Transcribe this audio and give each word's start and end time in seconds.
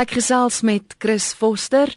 Ek 0.00 0.14
gesels 0.16 0.62
met 0.64 0.94
Chris 0.96 1.34
Foster. 1.36 1.90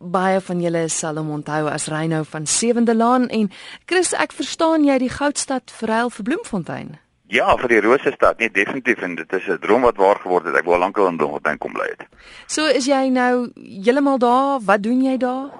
Baie 0.00 0.38
van 0.40 0.60
julle 0.62 0.86
sal 0.88 1.18
hom 1.20 1.34
onthou 1.34 1.66
as 1.68 1.84
Reynou 1.92 2.22
van 2.24 2.46
Sewende 2.48 2.94
Laan 2.96 3.26
en 3.28 3.50
Chris, 3.84 4.14
ek 4.16 4.32
verstaan 4.32 4.86
jy 4.88 4.96
die 5.02 5.10
Goudstad 5.12 5.74
verhuil 5.80 6.08
vir 6.14 6.26
Bloemfontein. 6.30 6.94
Ja, 7.28 7.50
vir 7.60 7.74
die 7.74 7.82
Rose 7.84 8.14
stad, 8.14 8.40
nee 8.40 8.48
definitief 8.48 9.04
en 9.04 9.18
dit 9.20 9.36
is 9.36 9.48
'n 9.52 9.60
droom 9.60 9.84
wat 9.84 10.00
waar 10.00 10.20
geword 10.22 10.46
het. 10.46 10.56
Ek 10.56 10.64
wou 10.64 10.78
lankal 10.78 11.08
in 11.08 11.18
Bloemfontein 11.20 11.58
kom 11.58 11.72
bly 11.72 11.88
het. 11.90 12.08
So 12.46 12.64
is 12.64 12.86
jy 12.86 13.08
nou 13.10 13.52
heeltemal 13.84 14.18
daar? 14.18 14.60
Wat 14.60 14.82
doen 14.82 15.02
jy 15.02 15.16
daar? 15.18 15.50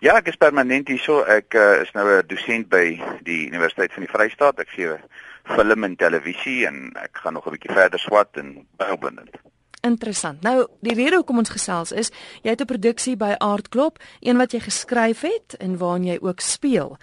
Ja, 0.00 0.16
ek 0.16 0.28
is 0.28 0.36
permanent 0.36 0.88
hier 0.88 0.98
so. 0.98 1.20
Ek 1.20 1.54
uh, 1.54 1.82
is 1.82 1.92
nou 1.92 2.08
'n 2.08 2.26
dosent 2.26 2.68
by 2.68 3.02
die 3.22 3.46
Universiteit 3.48 3.92
van 3.92 4.02
die 4.02 4.12
Vrystaat. 4.12 4.58
Ek 4.58 4.68
gee 4.68 4.96
film 5.44 5.84
en 5.84 5.96
televisie 5.96 6.66
en 6.66 6.92
ek 6.96 7.10
gaan 7.12 7.34
nog 7.34 7.46
'n 7.46 7.50
bietjie 7.50 7.74
verder 7.74 7.98
swat 7.98 8.36
en 8.36 8.66
bybindend. 8.78 9.36
Interessant. 9.84 10.42
Nou, 10.42 10.66
die 10.80 10.94
rede 10.96 11.18
hoekom 11.20 11.42
ons 11.42 11.52
gesels 11.52 11.92
is, 11.92 12.10
jy 12.42 12.54
het 12.54 12.60
'n 12.60 12.70
produksie 12.70 13.16
by 13.16 13.34
Aardklop, 13.38 13.98
een 14.20 14.36
wat 14.36 14.52
jy 14.52 14.60
geskryf 14.60 15.20
het 15.20 15.56
en 15.58 15.76
waarin 15.78 16.04
jy 16.04 16.18
ook 16.20 16.40
speel. 16.40 16.96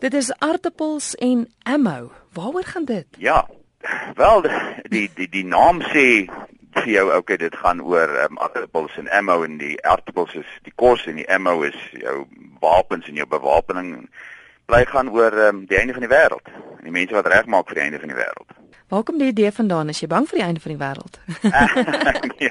Dit 0.00 0.14
is 0.14 0.32
Aartappels 0.38 1.14
en 1.14 1.48
Ammo. 1.62 2.12
Waaroor 2.32 2.64
gaan 2.64 2.84
dit? 2.84 3.06
Ja. 3.18 3.48
Wel, 4.14 4.42
die 4.88 5.10
die 5.14 5.28
die 5.28 5.44
naam 5.44 5.80
sê 5.82 6.26
vir 6.76 6.88
jou, 6.92 7.16
okay, 7.16 7.36
dit 7.36 7.54
gaan 7.56 7.80
oor 7.80 8.10
um, 8.24 8.38
aartappels 8.38 8.96
en 9.00 9.08
ammo 9.08 9.42
en 9.46 9.58
die 9.58 9.76
aartappels 9.84 10.34
is 10.34 10.50
die 10.66 10.72
kos 10.74 11.06
en 11.06 11.16
die 11.20 11.28
ammo 11.32 11.62
is 11.62 11.78
jou 11.92 12.26
wapens 12.60 13.08
en 13.08 13.14
jou 13.14 13.26
bewapening. 13.26 14.08
Bly 14.66 14.84
gaan 14.90 15.08
oor 15.14 15.32
um, 15.48 15.64
die 15.70 15.78
einde 15.78 15.94
van 15.96 16.04
die 16.04 16.12
wêreld. 16.12 16.50
Die 16.82 16.94
mense 16.94 17.14
wat 17.14 17.30
regmaak 17.32 17.68
vir 17.70 17.80
die 17.80 17.84
einde 17.86 18.02
van 18.02 18.12
die 18.12 18.18
wêreld. 18.18 18.45
Waar 18.88 19.02
kom 19.02 19.18
die 19.18 19.28
idee 19.32 19.52
vandaan? 19.52 19.88
Is 19.88 20.00
jy 20.00 20.06
bang 20.06 20.28
vir 20.30 20.38
die 20.38 20.46
einde 20.46 20.60
van 20.60 20.72
die 20.72 20.82
wêreld? 20.82 21.16
nee, 22.40 22.50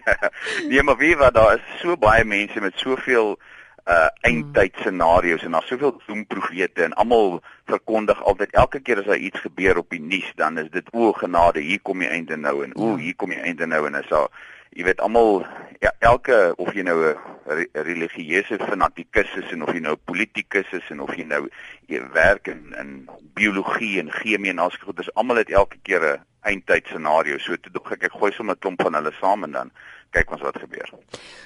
nee, 0.69 0.83
maar 0.83 0.97
wie 0.97 1.15
wat 1.15 1.33
daar 1.33 1.55
is 1.55 1.67
so 1.81 1.95
baie 1.97 2.25
mense 2.25 2.59
met 2.59 2.75
soveel 2.75 3.37
uh 3.85 4.07
eindtyd 4.25 4.73
scenario's 4.81 5.43
en 5.45 5.53
daar's 5.53 5.67
soveel 5.69 5.91
doemprofete 6.07 6.83
en 6.83 6.93
almal 6.97 7.35
verkondig 7.69 8.23
altyd 8.23 8.55
elke 8.57 8.79
keer 8.79 8.97
as 8.97 9.05
daar 9.05 9.21
iets 9.27 9.39
gebeur 9.39 9.77
op 9.77 9.93
die 9.93 10.01
nuus 10.01 10.31
dan 10.35 10.57
is 10.57 10.71
dit 10.73 10.87
o 10.91 11.11
genade 11.13 11.61
hier 11.61 11.81
kom 11.81 12.01
die 12.01 12.09
einde 12.09 12.37
nou 12.37 12.63
en 12.65 12.73
o 12.75 12.95
hier 12.97 13.13
kom 13.15 13.29
die 13.29 13.43
einde 13.45 13.67
nou 13.69 13.83
en 13.85 13.99
is 14.01 14.09
daar 14.09 14.25
jy 14.73 14.87
weet 14.89 15.03
almal 15.05 15.45
ja, 15.85 15.93
elke 15.99 16.53
of 16.57 16.73
jy 16.73 16.81
nou 16.81 16.97
'n 17.11 17.34
religieuse 17.73 18.57
fanatikus 18.57 19.33
is 19.37 19.51
en 19.53 19.63
of 19.63 19.73
jy 19.73 19.81
nou 19.85 19.95
politikus 19.95 20.71
is 20.73 20.85
en 20.89 21.03
of 21.05 21.11
jy 21.15 21.25
nou 21.29 21.43
jy 21.91 22.01
werk 22.15 22.47
in 22.47 22.73
in 22.81 22.93
biologie 23.37 23.99
en 24.01 24.09
chemie 24.11 24.49
en 24.49 24.63
alsoos 24.63 24.81
goed, 24.81 24.97
dis 24.97 25.13
almal 25.13 25.43
het 25.43 25.51
elke 25.51 25.77
keer 25.83 26.01
'n 26.13 26.23
eindtyd 26.41 26.87
scenario. 26.87 27.37
So 27.37 27.55
toe 27.57 27.71
dink 27.71 27.91
ek 27.91 28.03
ek 28.03 28.17
gooi 28.17 28.31
sommer 28.31 28.55
'n 28.55 28.59
klomp 28.59 28.81
van 28.81 28.93
hulle 28.93 29.11
saam 29.21 29.43
en 29.43 29.51
dan 29.51 29.71
kyk 30.11 30.31
ons 30.31 30.41
wat 30.41 30.57
gebeur. 30.57 30.89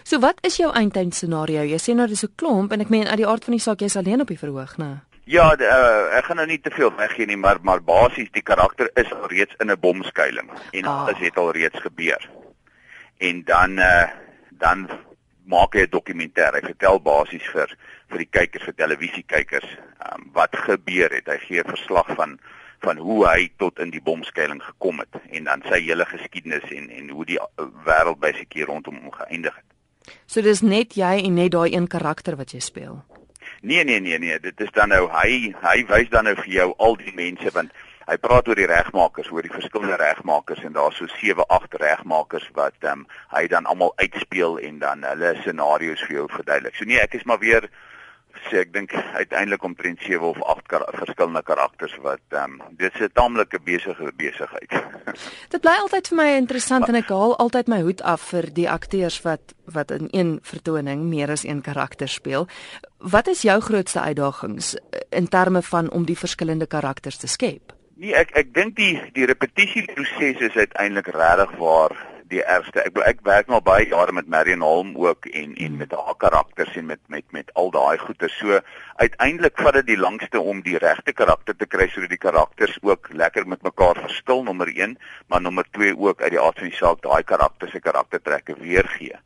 So 0.03 0.19
wat 0.19 0.37
is 0.41 0.57
jou 0.57 0.71
eindtyd 0.71 1.15
scenario? 1.15 1.61
Jy 1.61 1.77
sê 1.77 1.95
nou 1.95 2.07
dis 2.07 2.23
'n 2.23 2.35
klomp 2.35 2.71
en 2.71 2.81
ek 2.81 2.89
meen 2.89 3.07
uit 3.07 3.17
die 3.17 3.27
aard 3.27 3.43
van 3.43 3.53
die 3.53 3.61
saak 3.61 3.79
jy's 3.79 3.97
alleen 3.97 4.21
op 4.21 4.27
die 4.27 4.39
verhoog, 4.39 4.77
né? 4.77 5.01
Ja, 5.25 5.55
de, 5.55 5.63
uh, 5.63 6.17
ek 6.17 6.25
gaan 6.25 6.35
nou 6.35 6.47
nie 6.47 6.61
te 6.61 6.71
veel 6.71 6.95
weggee 6.95 7.25
nie, 7.25 7.37
maar 7.37 7.57
maar 7.61 7.81
basies 7.81 8.31
die 8.31 8.41
karakter 8.41 8.89
is 8.95 9.11
al 9.13 9.27
reeds 9.27 9.53
in 9.59 9.71
'n 9.71 9.79
bomskuiling 9.79 10.49
en 10.71 10.85
ah. 10.85 11.01
alles 11.01 11.19
het 11.19 11.37
al 11.37 11.51
reeds 11.51 11.79
gebeur 11.79 12.29
en 13.19 13.43
dan 13.43 13.77
uh, 13.79 14.07
dan 14.49 14.89
maak 15.49 15.73
hy 15.73 15.83
'n 15.85 15.95
dokumentêr. 15.97 16.53
Hy 16.53 16.61
vertel 16.61 16.99
basies 17.01 17.47
vir 17.53 17.69
vir 18.09 18.17
die 18.17 18.31
kykers, 18.37 18.65
vir 18.65 18.75
televisiekykers, 18.75 19.69
um, 20.05 20.29
wat 20.33 20.55
gebeur 20.55 21.09
het. 21.09 21.27
Hy 21.27 21.37
gee 21.47 21.59
'n 21.59 21.69
verslag 21.75 22.07
van 22.15 22.39
van 22.79 22.97
hoe 22.97 23.27
hy 23.27 23.49
tot 23.57 23.79
in 23.79 23.89
die 23.91 24.01
bomskuiling 24.01 24.61
gekom 24.63 24.99
het 24.99 25.13
en 25.29 25.43
dan 25.43 25.61
sy 25.67 25.81
hele 25.83 26.05
geskiedenis 26.05 26.63
en 26.71 26.89
en 26.89 27.09
hoe 27.09 27.25
die 27.25 27.39
uh, 27.39 27.65
wêreld 27.85 28.19
basies 28.19 28.63
rondom 28.65 28.95
hom 28.95 29.11
geëindig 29.11 29.55
het. 29.55 29.65
So 30.25 30.41
dis 30.41 30.61
net 30.61 30.95
jy 30.95 31.25
en 31.25 31.33
net 31.33 31.51
daai 31.51 31.73
een 31.73 31.87
karakter 31.87 32.35
wat 32.35 32.51
jy 32.51 32.59
speel. 32.59 33.03
Nee 33.61 33.83
nee 33.83 33.99
nee 33.99 34.19
nee, 34.19 34.39
dit 34.39 34.61
is 34.61 34.71
dan 34.71 34.89
nou 34.89 35.09
hy 35.11 35.53
hy 35.61 35.85
wys 35.89 36.09
dan 36.09 36.23
nou 36.23 36.35
vir 36.35 36.53
jou 36.53 36.73
al 36.77 36.95
die 36.95 37.13
mense 37.13 37.51
want 37.51 37.71
hy 38.09 38.17
praat 38.17 38.47
oor 38.49 38.57
die 38.57 38.69
regmakers, 38.69 39.29
oor 39.31 39.45
die 39.45 39.53
verskillende 39.53 39.99
regmakers 40.01 40.63
en 40.65 40.73
daar's 40.73 40.97
so 40.97 41.09
7, 41.19 41.45
8 41.47 41.77
regmakers 41.83 42.47
wat 42.57 42.77
ehm 42.81 43.03
um, 43.03 43.05
hy 43.35 43.45
dan 43.47 43.69
almal 43.69 43.93
uitspeel 44.01 44.57
en 44.65 44.79
dan 44.81 45.05
hulle 45.05 45.35
scenario's 45.43 46.01
vir 46.07 46.21
jou 46.21 46.25
verduidelik. 46.33 46.75
So 46.75 46.89
nee, 46.89 47.01
ek 47.01 47.19
is 47.19 47.27
maar 47.29 47.41
weer 47.43 47.69
sê 48.47 48.61
ek 48.63 48.73
dink 48.73 48.93
uiteindelik 48.93 49.63
omtrent 49.67 50.01
7 50.05 50.25
of 50.25 50.41
8 50.53 50.67
kar 50.71 50.85
verskillende 50.95 51.41
karakters 51.45 51.95
wat 52.05 52.21
ehm 52.33 52.57
um, 52.57 52.75
dit 52.81 52.93
is 52.93 53.01
'n 53.01 53.13
taamlike 53.13 53.59
besige 53.63 54.11
besigheid. 54.17 54.71
dit 55.53 55.61
bly 55.61 55.77
altyd 55.85 56.07
vir 56.07 56.17
my 56.17 56.29
interessant 56.41 56.89
en 56.89 56.95
ek 56.95 57.09
haal 57.09 57.37
altyd 57.37 57.67
my 57.67 57.81
hoed 57.81 58.01
af 58.01 58.29
vir 58.33 58.49
die 58.53 58.69
akteurs 58.69 59.21
wat 59.21 59.53
wat 59.65 59.91
in 59.91 60.07
een 60.11 60.39
vertoning 60.41 61.09
meer 61.09 61.29
as 61.29 61.43
een 61.43 61.61
karakter 61.61 62.07
speel. 62.07 62.47
Wat 62.97 63.27
is 63.27 63.41
jou 63.41 63.59
grootste 63.61 63.99
uitdagings 63.99 64.75
in 65.09 65.27
terme 65.27 65.61
van 65.61 65.89
om 65.89 66.05
die 66.05 66.17
verskillende 66.17 66.65
karakters 66.65 67.17
te 67.17 67.27
skep? 67.27 67.78
Nee, 67.99 68.13
ek 68.15 68.29
ek 68.39 68.53
dink 68.55 68.77
die 68.77 68.93
die 69.11 69.25
repetisieproses 69.27 70.39
is 70.47 70.55
uiteindelik 70.55 71.09
regtig 71.11 71.49
waar 71.59 71.95
die 72.31 72.39
ergste. 72.39 72.85
Ek 72.87 72.95
ek 73.03 73.25
werk 73.27 73.49
nou 73.51 73.59
baie 73.65 73.89
jare 73.91 74.13
met 74.15 74.29
Marion 74.31 74.63
Holm 74.63 74.93
ook 74.95 75.27
en 75.27 75.57
en 75.65 75.75
met 75.81 75.95
haar 75.97 76.15
karakters 76.23 76.77
en 76.79 76.87
met 76.93 77.01
met 77.11 77.25
met 77.35 77.51
al 77.59 77.73
daai 77.75 77.99
goeie. 77.99 78.29
So 78.37 78.61
uiteindelik 79.03 79.59
vat 79.59 79.81
dit 79.81 79.89
die 79.91 79.99
langste 79.99 80.39
om 80.39 80.63
die 80.63 80.79
regte 80.79 81.11
karakter 81.11 81.59
te 81.59 81.67
kry 81.67 81.89
sodat 81.91 82.15
die 82.15 82.21
karakters 82.23 82.79
ook 82.87 83.11
lekker 83.11 83.47
met 83.47 83.67
mekaar 83.67 83.99
verskil 84.07 84.47
nommer 84.47 84.71
1, 84.71 84.95
maar 85.27 85.43
nommer 85.43 85.67
2 85.75 85.97
ook 85.99 86.23
uit 86.23 86.31
die 86.37 86.41
aard 86.45 86.63
van 86.63 86.71
die 86.71 86.79
saak 86.79 87.03
daai 87.03 87.23
karakter 87.27 87.67
se 87.67 87.83
karaktertrekke 87.83 88.55
weergee. 88.63 89.19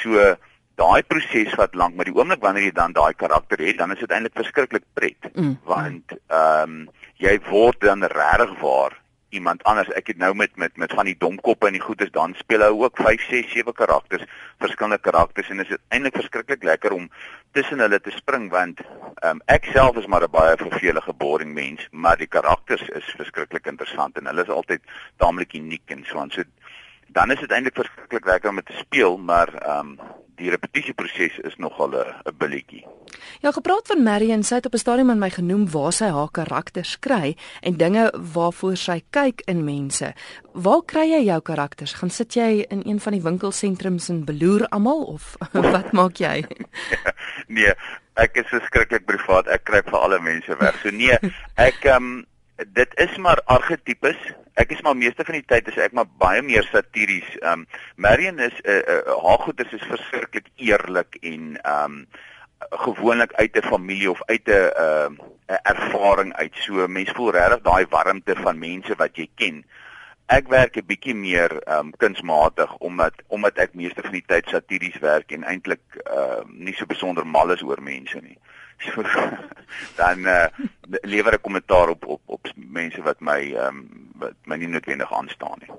So 0.00 0.32
daai 0.80 1.02
proses 1.04 1.52
wat 1.60 1.76
lank, 1.76 1.94
maar 1.94 2.08
die 2.08 2.16
oomblik 2.16 2.40
wanneer 2.40 2.70
jy 2.70 2.74
dan 2.74 2.96
daai 2.96 3.12
karakter 3.12 3.60
het, 3.60 3.76
dan 3.78 3.92
is 3.92 4.00
dit 4.00 4.10
eintlik 4.10 4.40
verskriklik 4.40 4.88
pret. 4.96 5.34
Mm. 5.34 5.58
Want 5.68 6.16
ehm 6.32 6.78
um, 6.80 6.84
jy 7.24 7.38
word 7.48 7.80
dan 7.80 8.04
regtig 8.04 8.52
waar 8.60 9.00
iemand 9.34 9.62
anders. 9.66 9.90
Ek 9.98 10.12
het 10.12 10.18
nou 10.20 10.32
met 10.36 10.56
met 10.60 10.76
met 10.76 10.92
van 10.94 11.08
die 11.08 11.16
domkoppe 11.18 11.66
en 11.66 11.76
die 11.76 11.82
goedes 11.82 12.12
dan 12.14 12.34
speel 12.38 12.62
hy 12.62 12.70
ook 12.70 13.00
5, 13.00 13.24
6, 13.30 13.50
7 13.52 13.74
karakters, 13.74 14.26
verskillende 14.62 15.00
karakters 15.02 15.48
en 15.50 15.62
dit 15.62 15.72
is 15.74 15.80
eintlik 15.88 16.18
verskriklik 16.20 16.66
lekker 16.68 16.94
om 16.94 17.08
tussen 17.56 17.82
hulle 17.82 18.00
te 18.00 18.12
spring 18.14 18.50
want 18.52 18.82
um, 19.26 19.40
ek 19.56 19.66
self 19.72 19.98
is 20.00 20.06
maar 20.06 20.26
'n 20.26 20.30
baie 20.36 20.56
vervelige 20.60 21.14
boring 21.24 21.54
mens, 21.54 21.88
maar 21.90 22.20
die 22.20 22.30
karakters 22.30 22.84
is 23.00 23.14
verskriklik 23.16 23.66
interessant 23.66 24.18
en 24.18 24.30
hulle 24.30 24.44
is 24.46 24.54
altyd 24.58 24.82
taamlik 25.16 25.54
uniek 25.54 25.96
en 25.96 26.04
so 26.04 26.18
aan. 26.18 26.30
So 26.30 26.44
dan 27.14 27.30
is 27.30 27.40
dit 27.40 27.50
eintlik 27.54 27.78
verskriklik 27.78 28.26
lekker 28.26 28.50
om 28.50 28.62
te 28.62 28.78
speel, 28.82 29.18
maar 29.18 29.54
ehm 29.62 29.94
um, 29.94 30.12
die 30.34 30.50
repetisieproses 30.50 31.36
is 31.46 31.56
nogal 31.62 31.94
'n 31.94 32.34
billetjie. 32.38 32.82
Ja, 33.40 33.52
gepraat 33.52 33.86
van 33.86 34.02
Marion, 34.02 34.42
sy 34.42 34.54
het 34.54 34.66
op 34.66 34.74
'n 34.74 34.78
stadium 34.78 35.10
aan 35.10 35.18
my 35.18 35.30
genoem 35.30 35.70
waar 35.70 35.92
sy 35.92 36.04
haar 36.04 36.30
karakters 36.30 36.98
kry 36.98 37.36
en 37.60 37.76
dinge 37.76 38.12
waarvoor 38.32 38.76
sy 38.76 39.02
kyk 39.10 39.40
in 39.44 39.64
mense. 39.64 40.14
Waar 40.52 40.82
kry 40.84 41.06
jy 41.10 41.24
jou 41.24 41.40
karakters? 41.40 41.92
Gaan 41.92 42.10
sit 42.10 42.34
jy 42.34 42.64
in 42.68 42.82
een 42.84 43.00
van 43.00 43.12
die 43.12 43.22
winkelsentrums 43.22 44.08
en 44.08 44.24
beloer 44.24 44.66
almal 44.68 45.02
of 45.04 45.36
wat 45.74 45.92
maak 45.92 46.16
jy? 46.16 46.44
nee, 47.56 47.72
ek 48.14 48.36
is 48.36 48.46
verskriklik 48.46 49.04
privaat. 49.04 49.46
Ek 49.46 49.64
kry 49.64 49.82
vir 49.82 49.98
alle 49.98 50.20
mense 50.20 50.56
weg. 50.58 50.80
So 50.82 50.90
nee, 50.90 51.18
ek 51.68 51.84
ehm 51.84 51.96
um, 51.96 52.26
dit 52.56 52.94
is 52.94 53.16
maar 53.16 53.40
argetipes. 53.44 54.18
Ek 54.54 54.70
is 54.70 54.82
maar 54.82 54.96
meeste 54.96 55.24
van 55.24 55.34
die 55.34 55.46
tyd 55.46 55.68
is 55.68 55.78
ek 55.82 55.94
maar 55.96 56.06
baie 56.22 56.42
meer 56.42 56.66
satiries. 56.70 57.26
Ehm 57.40 57.64
um, 57.64 57.66
Marion 57.96 58.38
is 58.38 58.54
'n 58.62 58.70
uh, 58.70 58.82
uh, 58.94 59.18
haar 59.24 59.38
goeie 59.42 59.66
is 59.70 59.88
verskriklik 59.90 60.48
eerlik 60.56 61.18
en 61.20 61.58
ehm 61.62 61.84
um, 61.84 62.06
gewoonlik 62.70 63.32
uit 63.32 63.56
'n 63.56 63.68
familie 63.68 64.10
of 64.10 64.22
uit 64.26 64.46
'n 64.46 64.50
ehm 64.52 65.16
uh, 65.48 65.56
ervaring 65.62 66.34
uit. 66.34 66.54
So 66.54 66.86
mense 66.86 67.14
voel 67.14 67.30
regtig 67.30 67.62
daai 67.62 67.86
warmte 67.90 68.34
van 68.36 68.58
mense 68.58 68.94
wat 68.96 69.16
jy 69.16 69.28
ken. 69.34 69.64
Ek 70.26 70.48
werk 70.48 70.76
'n 70.76 70.86
bietjie 70.86 71.14
meer 71.14 71.62
ehm 71.62 71.78
um, 71.78 71.90
kunsmatig 71.96 72.76
omdat 72.76 73.14
omdat 73.28 73.58
ek 73.58 73.74
meeste 73.74 74.02
van 74.02 74.12
die 74.12 74.26
tyd 74.26 74.48
satiries 74.48 74.98
werk 74.98 75.32
en 75.32 75.44
eintlik 75.44 75.82
ehm 76.04 76.38
uh, 76.38 76.44
nie 76.46 76.74
so 76.74 76.86
besonder 76.86 77.26
mal 77.26 77.50
is 77.50 77.62
oor 77.62 77.82
mense 77.82 78.20
nie. 78.20 78.38
So 78.82 79.02
dan 80.00 80.26
uh, 80.26 80.46
lewer 81.02 81.38
ek 81.38 81.42
kommentaar 81.42 81.94
op 81.94 82.06
op 82.06 82.20
op 82.38 82.52
mense 82.56 83.02
wat 83.02 83.20
my 83.20 83.40
ehm 83.54 83.82
um, 83.82 84.04
wat 84.14 84.36
my 84.46 84.56
nie 84.56 84.70
noodwendig 84.70 85.10
aanstaan 85.12 85.58
nie. 85.64 85.74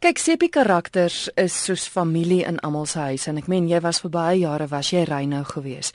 Kyk, 0.00 0.20
sepie 0.22 0.48
karakters 0.48 1.26
is 1.36 1.56
soos 1.64 1.88
familie 1.90 2.44
in 2.48 2.60
almal 2.64 2.86
se 2.86 3.02
huis 3.10 3.26
en 3.28 3.40
ek 3.40 3.50
meen 3.52 3.66
jy 3.68 3.80
was 3.84 4.00
vir 4.00 4.12
baie 4.14 4.38
jare 4.40 4.68
was 4.70 4.92
jy 4.94 5.02
Reynou 5.04 5.42
gewees. 5.44 5.90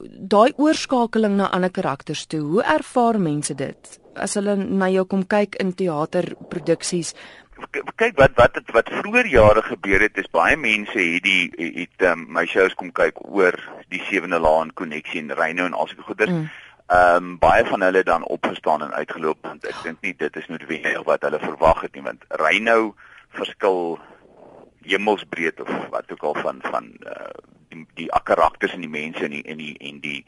Daai 0.00 0.56
oorskakeling 0.56 1.36
na 1.36 1.50
ander 1.54 1.70
karakters 1.70 2.24
toe, 2.26 2.40
hoe 2.40 2.64
ervaar 2.64 3.20
mense 3.22 3.54
dit 3.54 3.92
as 4.16 4.34
hulle 4.34 4.56
na 4.56 4.88
jou 4.88 5.04
kom 5.04 5.22
kyk 5.28 5.60
in 5.62 5.74
teaterproduksies? 5.76 7.12
Kyk 7.96 8.16
wat 8.16 8.36
wat 8.36 8.54
het, 8.54 8.70
wat 8.70 8.90
vroeër 8.92 9.26
jare 9.26 9.62
gebeur 9.62 10.00
het 10.00 10.18
is 10.20 10.28
baie 10.30 10.56
mense 10.56 10.98
het 10.98 11.24
die 11.24 11.50
het 11.56 12.06
um, 12.10 12.26
my 12.28 12.44
shows 12.46 12.74
kom 12.74 12.92
kyk 12.92 13.18
oor 13.24 13.56
die 13.88 14.02
sewende 14.08 14.38
laan 14.38 14.72
koneksie 14.74 15.20
en 15.22 15.34
Reyno 15.34 15.64
en 15.64 15.72
al 15.72 15.88
sulke 15.88 16.02
goeders. 16.02 16.30
Mm. 16.30 16.48
Ehm 16.86 17.16
um, 17.16 17.38
baie 17.38 17.64
van 17.66 17.82
hulle 17.82 18.02
dan 18.02 18.24
opgestaan 18.24 18.82
en 18.82 18.94
uitgeloop 18.94 19.38
want 19.42 19.64
ek 19.66 19.78
dink 19.82 20.00
nie 20.00 20.14
dit 20.16 20.36
is 20.36 20.46
noodwendig 20.46 21.02
wat 21.08 21.24
hulle 21.26 21.40
verwag 21.42 21.80
het 21.80 21.94
nie 21.94 22.04
want 22.04 22.24
Reyno 22.28 22.94
verskil 23.38 23.98
hemelsbreed 24.86 25.60
of 25.60 25.72
wat 25.90 26.12
ook 26.12 26.22
al 26.22 26.34
van 26.34 26.60
van 26.62 26.92
uh, 27.06 27.32
die, 27.68 27.86
die 27.94 28.10
karakters 28.22 28.76
en 28.76 28.84
die 28.84 28.92
mense 28.92 29.24
en 29.24 29.34
die 29.34 29.42
en 29.42 29.56
die 29.56 29.74
en 29.78 30.00
die 30.00 30.20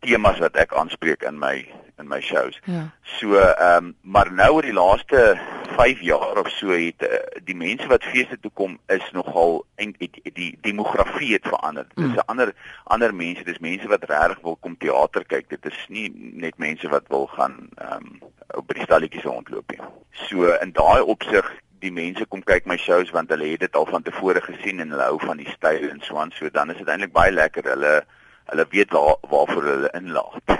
temas 0.00 0.38
wat 0.40 0.56
ek 0.56 0.74
aanspreek 0.76 1.24
in 1.28 1.38
my 1.38 1.64
in 2.00 2.08
my 2.08 2.20
shows. 2.20 2.60
Ja. 2.64 2.88
So 3.18 3.38
ehm 3.38 3.76
um, 3.84 3.94
maar 4.00 4.32
nou 4.32 4.52
oor 4.58 4.68
die 4.68 4.76
laaste 4.76 5.38
5 5.76 6.00
jaar 6.00 6.38
of 6.38 6.48
so 6.48 6.74
het 6.74 7.02
uh, 7.02 7.20
die 7.44 7.56
mense 7.56 7.86
wat 7.86 8.04
feeste 8.04 8.38
toe 8.40 8.50
kom 8.54 8.78
is 8.86 9.10
nogal 9.12 9.64
en 9.74 9.94
die, 9.98 10.10
die 10.32 10.58
demografie 10.60 11.32
het 11.32 11.46
verander. 11.48 11.86
Mm. 11.94 12.06
Dis 12.06 12.22
'n 12.22 12.26
ander 12.26 12.54
ander 12.84 13.14
mense, 13.14 13.44
dis 13.44 13.58
mense 13.58 13.88
wat 13.88 14.04
regtig 14.04 14.40
wil 14.42 14.56
kom 14.60 14.76
teater 14.76 15.24
kyk. 15.24 15.48
Dit 15.48 15.66
is 15.66 15.86
nie 15.88 16.10
net 16.14 16.58
mense 16.58 16.88
wat 16.88 17.08
wil 17.08 17.26
gaan 17.26 17.68
ehm 17.76 17.96
um, 17.96 18.20
op 18.54 18.74
die 18.74 18.82
stalletjies 18.82 19.24
rondloop 19.24 19.70
nie. 19.70 19.80
So 20.28 20.52
in 20.52 20.72
daai 20.72 21.02
opsig 21.02 21.50
die 21.80 21.92
mense 21.92 22.26
kom 22.26 22.42
kyk 22.42 22.66
my 22.66 22.76
shows 22.76 23.10
want 23.10 23.30
hulle 23.30 23.52
het 23.52 23.60
dit 23.60 23.76
al 23.76 23.86
van 23.86 24.02
tevore 24.02 24.40
gesien 24.40 24.80
en 24.80 24.90
hulle 24.90 25.06
hou 25.08 25.20
van 25.22 25.36
die 25.36 25.48
styl 25.48 25.88
en 25.88 26.00
so 26.04 26.16
aan. 26.16 26.32
So 26.36 26.50
dan 26.50 26.70
is 26.70 26.76
dit 26.82 26.88
eintlik 26.88 27.12
baie 27.12 27.32
lekker. 27.32 27.64
Hulle 27.64 28.04
hulle 28.50 28.66
weet 28.70 28.92
waar 28.94 29.16
waarvoor 29.30 29.64
hulle 29.72 29.90
inlaat. 29.98 30.54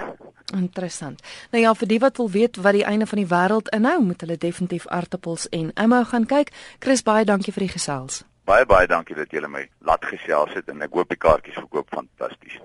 Interessant. 0.55 1.21
Nou 1.51 1.63
ja, 1.63 1.71
vir 1.75 1.87
die 1.87 1.99
wat 1.99 2.17
wil 2.17 2.29
weet 2.31 2.59
wat 2.63 2.75
die 2.75 2.85
einde 2.87 3.07
van 3.07 3.21
die 3.21 3.27
wêreld 3.27 3.71
inhou, 3.75 4.01
moet 4.03 4.21
hulle 4.25 4.37
definitief 4.37 4.87
aartappels 4.87 5.47
en 5.49 5.71
Emma 5.73 6.03
gaan 6.03 6.25
kyk. 6.25 6.51
Chris, 6.79 7.03
baie 7.03 7.25
dankie 7.25 7.53
vir 7.55 7.67
die 7.67 7.73
gesels. 7.77 8.23
Baie 8.49 8.65
baie 8.65 8.87
dankie 8.87 9.15
dat 9.15 9.31
julle 9.31 9.47
my 9.47 9.67
laat 9.87 10.05
gesels 10.05 10.53
het 10.57 10.69
en 10.69 10.81
ek 10.81 10.95
hoop 10.97 11.09
die 11.09 11.19
kaartjies 11.19 11.59
verkoop 11.61 11.87
fantasties. 11.93 12.59